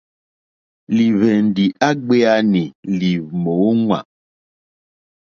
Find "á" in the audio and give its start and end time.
1.87-1.89